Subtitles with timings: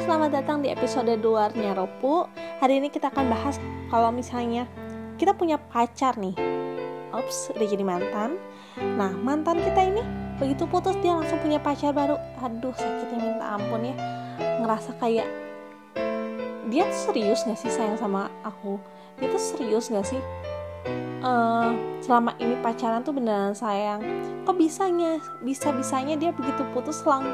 [0.00, 2.24] selamat datang di episode luarnya Ropu
[2.64, 3.60] Hari ini kita akan bahas
[3.92, 4.64] kalau misalnya
[5.20, 6.32] kita punya pacar nih.
[7.12, 8.40] Ops, udah jadi mantan.
[8.96, 10.00] Nah, mantan kita ini
[10.40, 12.16] begitu putus dia langsung punya pacar baru.
[12.40, 13.94] Aduh, sakitnya minta ampun ya.
[14.64, 15.28] Ngerasa kayak
[16.72, 18.80] Dia tuh serius gak sih sayang sama aku?
[19.20, 20.20] Dia tuh serius gak sih?
[21.20, 24.00] Uh, selama ini pacaran tuh beneran sayang?
[24.48, 27.28] Kok bisanya, bisa-bisanya dia begitu putus selang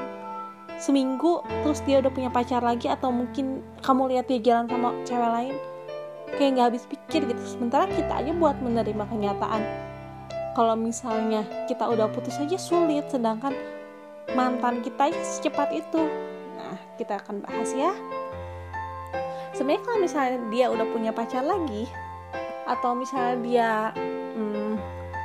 [0.77, 5.30] seminggu terus dia udah punya pacar lagi atau mungkin kamu lihat dia jalan sama cewek
[5.32, 5.54] lain
[6.36, 7.43] kayak nggak habis pikir gitu.
[7.49, 9.62] Sementara kita aja buat menerima kenyataan.
[10.52, 13.52] Kalau misalnya kita udah putus aja sulit sedangkan
[14.36, 16.02] mantan kita aja secepat itu.
[16.57, 17.93] Nah kita akan bahas ya.
[19.57, 21.88] Sebenarnya kalau misalnya dia udah punya pacar lagi
[22.68, 23.71] atau misalnya dia
[24.36, 24.74] hmm,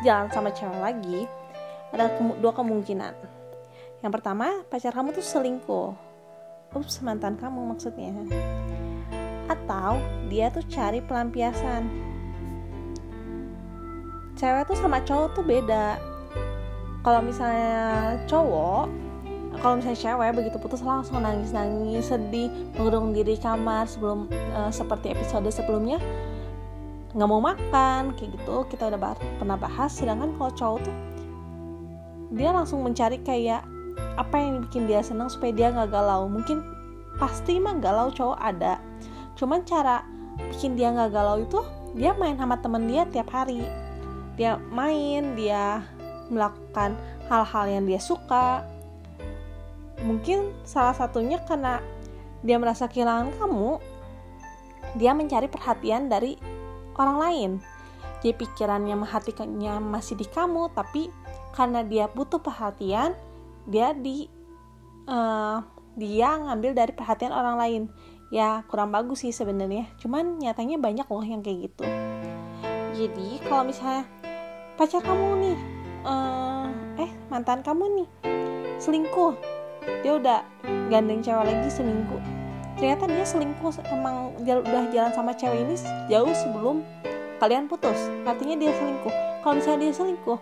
[0.07, 1.27] jalan sama cewek lagi
[1.91, 2.07] ada
[2.39, 3.11] dua kemungkinan
[4.01, 5.93] yang pertama, pacar kamu tuh selingkuh.
[6.73, 8.13] Ups, mantan kamu maksudnya.
[9.45, 11.85] Atau dia tuh cari pelampiasan.
[14.33, 16.01] Cewek tuh sama cowok tuh beda.
[17.05, 18.89] Kalau misalnya cowok,
[19.61, 24.25] kalau misalnya cewek begitu putus langsung nangis-nangis, sedih, mengurung diri kamar sebelum
[24.57, 26.01] uh, seperti episode sebelumnya
[27.11, 30.95] nggak mau makan kayak gitu kita udah pernah bahas sedangkan kalau cowok tuh
[32.31, 33.67] dia langsung mencari kayak
[34.19, 36.27] apa yang bikin dia senang supaya dia nggak galau?
[36.27, 36.61] Mungkin
[37.17, 38.77] pasti mah galau cowok ada.
[39.35, 40.03] Cuman cara
[40.51, 41.59] bikin dia nggak galau itu
[41.95, 43.63] dia main sama temen dia tiap hari.
[44.39, 45.83] Dia main dia
[46.31, 46.95] melakukan
[47.27, 48.63] hal-hal yang dia suka.
[50.01, 51.83] Mungkin salah satunya karena
[52.41, 53.77] dia merasa kehilangan kamu
[54.97, 56.35] dia mencari perhatian dari
[56.99, 57.51] orang lain.
[58.21, 61.09] Dia pikirannya hatinya masih di kamu tapi
[61.55, 63.15] karena dia butuh perhatian
[63.67, 64.25] dia di
[65.05, 65.59] uh,
[65.99, 67.83] dia ngambil dari perhatian orang lain.
[68.31, 69.91] Ya kurang bagus sih sebenarnya.
[69.99, 71.83] Cuman nyatanya banyak loh yang kayak gitu.
[72.95, 74.07] Jadi kalau misalnya
[74.79, 75.57] pacar kamu nih
[76.07, 76.67] uh,
[76.99, 78.07] eh mantan kamu nih
[78.79, 79.35] selingkuh.
[80.01, 80.39] Dia udah
[80.87, 82.17] gandeng cewek lagi seminggu.
[82.79, 85.75] Ternyata dia selingkuh emang udah jalan sama cewek ini
[86.07, 86.81] jauh sebelum
[87.37, 88.09] kalian putus.
[88.23, 89.13] Artinya dia selingkuh.
[89.43, 90.39] Kalau misalnya dia selingkuh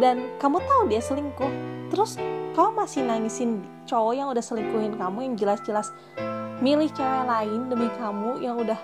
[0.00, 2.16] dan kamu tahu dia selingkuh terus
[2.54, 5.90] kamu masih nangisin cowok yang udah selingkuhin kamu yang jelas-jelas
[6.60, 8.78] milih cewek lain demi kamu yang udah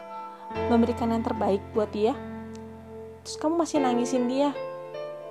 [0.73, 2.17] memberikan yang terbaik buat dia?
[3.23, 4.51] Terus kamu masih nangisin dia?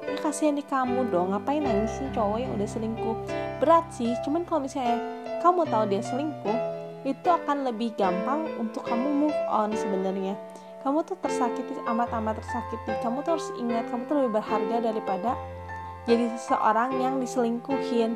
[0.05, 1.33] Ya kasihan di kamu dong.
[1.33, 3.15] Ngapain nangisin cowok yang udah selingkuh?
[3.57, 4.13] Berat sih.
[4.21, 5.01] Cuman kalau misalnya
[5.41, 6.57] kamu tahu dia selingkuh
[7.05, 10.37] itu akan lebih gampang untuk kamu move on sebenarnya.
[10.85, 12.93] Kamu tuh tersakiti amat-amat tersakiti.
[13.01, 15.33] Kamu tuh harus ingat kamu tuh lebih berharga daripada
[16.05, 18.13] jadi seseorang yang diselingkuhin.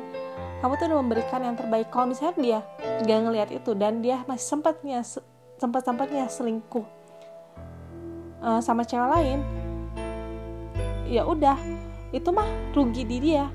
[0.62, 1.90] Kamu tuh udah memberikan yang terbaik.
[1.90, 2.58] Kalau misalnya dia
[3.02, 5.02] gak ngelihat itu dan dia masih sempatnya
[5.60, 6.84] sempat sempatnya selingkuh
[8.40, 9.40] uh, sama cewek lain
[11.04, 11.56] ya udah
[12.10, 13.46] itu mah rugi di dia.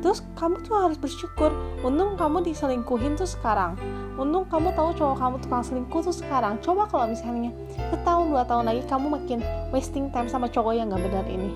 [0.00, 1.52] Terus kamu tuh harus bersyukur.
[1.84, 3.76] Untung kamu diselingkuhin tuh sekarang.
[4.16, 6.56] Untung kamu tahu cowok kamu tukang selingkuh tuh sekarang.
[6.64, 7.52] Coba kalau misalnya
[7.92, 9.44] setahun dua tahun lagi kamu makin
[9.74, 11.52] wasting time sama cowok yang gak benar ini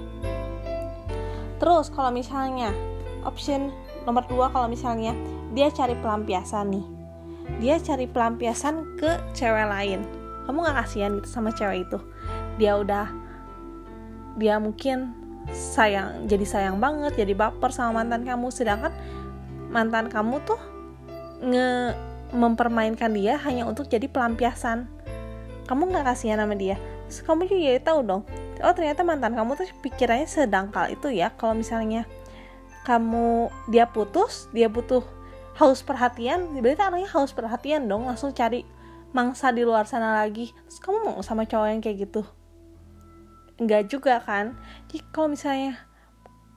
[1.64, 2.76] terus kalau misalnya
[3.24, 3.72] option
[4.04, 5.16] nomor dua kalau misalnya
[5.56, 6.86] dia cari pelampiasan nih.
[7.64, 10.04] Dia cari pelampiasan ke cewek lain.
[10.44, 11.96] Kamu gak kasihan gitu sama cewek itu?
[12.60, 13.08] Dia udah
[14.36, 15.16] dia mungkin
[15.54, 18.52] sayang jadi sayang banget jadi baper sama mantan kamu.
[18.52, 18.92] Sedangkan
[19.72, 20.60] mantan kamu tuh
[21.40, 21.96] nge
[22.36, 24.84] mempermainkan dia hanya untuk jadi pelampiasan.
[25.64, 26.76] Kamu nggak kasihan sama dia?
[27.08, 28.22] Terus kamu juga jadi tahu dong
[28.64, 31.30] oh ternyata mantan kamu tuh pikirannya sedangkal itu ya.
[31.36, 32.08] Kalau misalnya
[32.88, 35.04] kamu dia putus dia butuh
[35.56, 38.66] haus perhatian berarti anaknya haus perhatian dong langsung cari
[39.14, 40.50] mangsa di luar sana lagi.
[40.66, 42.22] Terus kamu mau sama cowok yang kayak gitu?
[43.60, 44.58] Enggak juga kan?
[44.90, 45.78] Jadi kalau misalnya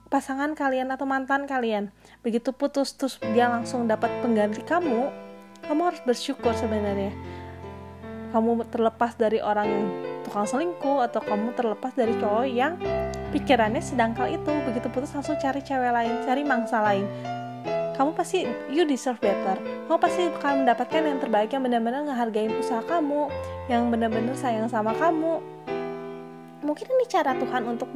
[0.08, 1.92] pasangan kalian atau mantan kalian
[2.24, 5.12] begitu putus terus dia langsung dapat pengganti kamu
[5.68, 7.12] kamu harus bersyukur sebenarnya.
[8.32, 9.86] Kamu terlepas dari orang yang
[10.24, 12.74] tukang selingkuh atau kamu terlepas dari cowok yang
[13.30, 14.52] pikirannya sedangkal itu.
[14.68, 17.06] Begitu putus langsung cari cewek lain cari mangsa lain.
[17.98, 19.58] Kamu pasti you deserve better.
[19.90, 23.26] Kamu pasti akan mendapatkan yang terbaik yang benar-benar ngehargain usaha kamu
[23.66, 25.42] yang benar-benar sayang sama kamu.
[26.62, 27.90] Mungkin ini cara Tuhan untuk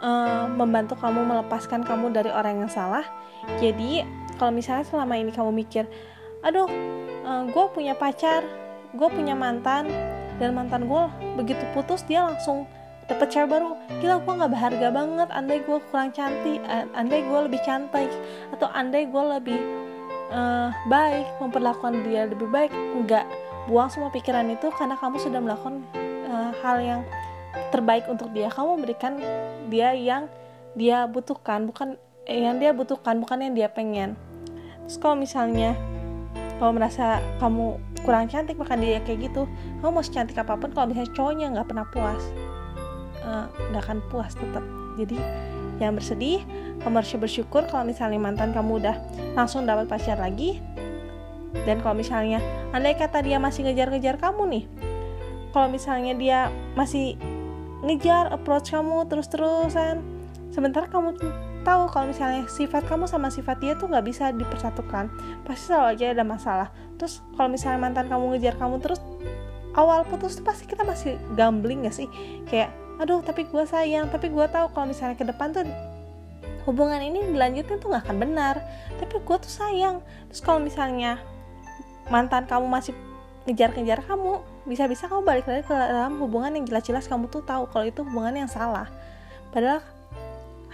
[0.00, 3.04] uh, membantu kamu melepaskan kamu dari orang yang salah.
[3.60, 4.04] Jadi
[4.36, 5.84] kalau misalnya selama ini kamu mikir
[6.44, 6.68] aduh
[7.24, 8.44] uh, gue punya pacar
[8.94, 9.88] gue punya mantan
[10.36, 11.02] dan mantan gue
[11.36, 12.68] begitu putus dia langsung
[13.06, 13.78] dapet cewek baru.
[14.02, 15.28] Gila gue nggak berharga banget.
[15.30, 16.60] Andai gue kurang cantik
[16.94, 18.10] andai gue lebih cantik
[18.52, 19.60] atau andai gue lebih
[20.30, 23.26] uh, baik memperlakukan dia lebih baik enggak
[23.66, 25.82] buang semua pikiran itu karena kamu sudah melakukan
[26.30, 27.00] uh, hal yang
[27.70, 28.52] terbaik untuk dia.
[28.52, 29.18] Kamu berikan
[29.72, 30.30] dia yang
[30.76, 31.96] dia butuhkan bukan
[32.28, 34.14] eh, yang dia butuhkan bukan yang dia pengen.
[34.86, 35.74] Terus kalau misalnya
[36.56, 39.44] kamu merasa kamu kurang cantik maka dia kayak gitu.
[39.82, 42.22] Kamu mau secantik apa pun kalau misalnya cowoknya nggak pernah puas
[43.24, 44.64] eh, nggak uh, akan puas tetap
[44.96, 45.18] jadi
[45.82, 46.40] yang bersedih.
[46.80, 48.96] Kamu harus bersyukur kalau misalnya mantan kamu udah
[49.36, 50.62] langsung dapat pacar lagi.
[51.64, 52.38] Dan kalau misalnya
[52.76, 54.64] andai kata dia masih ngejar-ngejar kamu nih
[55.56, 57.16] kalau misalnya dia masih
[57.80, 60.04] ngejar approach kamu terus-terusan
[60.52, 61.16] sementara kamu
[61.66, 65.10] tahu kalau misalnya sifat kamu sama sifat dia tuh nggak bisa dipersatukan.
[65.42, 66.68] Pasti selalu aja ada masalah.
[66.94, 69.02] Terus kalau misalnya mantan kamu ngejar kamu terus
[69.74, 72.06] awal putus tuh pasti kita masih gambling gak sih?
[72.46, 75.66] Kayak aduh tapi gue sayang tapi gue tahu kalau misalnya ke depan tuh
[76.64, 78.54] hubungan ini dilanjutin tuh nggak akan benar.
[79.02, 79.98] Tapi gue tuh sayang.
[80.30, 81.18] Terus kalau misalnya
[82.06, 82.94] mantan kamu masih
[83.46, 87.86] ngejar-ngejar kamu bisa-bisa kamu balik lagi ke dalam hubungan yang jelas-jelas kamu tuh tahu kalau
[87.86, 88.86] itu hubungan yang salah.
[89.54, 89.82] Padahal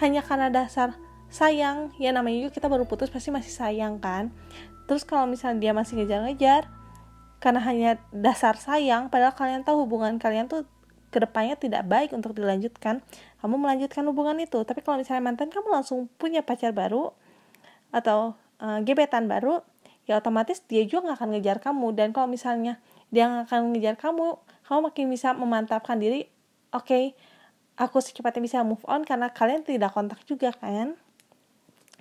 [0.02, 0.98] hanya karena dasar
[1.30, 1.94] sayang.
[1.96, 4.34] Ya namanya juga kita baru putus pasti masih sayang kan?
[4.90, 6.66] Terus kalau misalnya dia masih ngejar-ngejar
[7.38, 10.62] karena hanya dasar sayang padahal kalian tahu hubungan kalian tuh
[11.10, 13.02] ke depannya tidak baik untuk dilanjutkan
[13.42, 14.58] kamu melanjutkan hubungan itu.
[14.62, 17.14] Tapi kalau misalnya mantan kamu langsung punya pacar baru
[17.94, 19.62] atau uh, gebetan baru
[20.02, 21.86] ya otomatis dia juga nggak akan ngejar kamu.
[21.94, 22.82] Dan kalau misalnya
[23.14, 24.26] dia nggak akan ngejar kamu
[24.66, 26.32] kamu makin bisa memantapkan diri
[26.72, 27.04] oke okay,
[27.76, 30.96] aku secepatnya bisa move on karena kalian tidak kontak juga kan?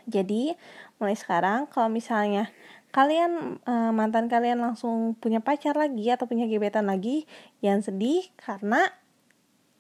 [0.10, 0.54] Jadi
[0.98, 2.50] mulai sekarang kalau misalnya
[2.92, 7.24] kalian e, mantan kalian langsung punya pacar lagi atau punya gebetan lagi
[7.64, 8.92] jangan sedih karena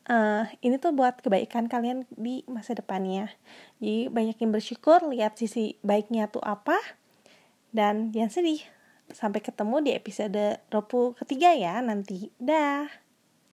[0.08, 3.34] e, ini tuh buat kebaikan kalian di masa depannya.
[3.84, 6.78] Jadi banyakin bersyukur lihat sisi baiknya tuh apa
[7.76, 8.62] dan jangan sedih.
[9.12, 12.32] Sampai ketemu di episode 20 ketiga ya nanti.
[12.40, 12.88] Dah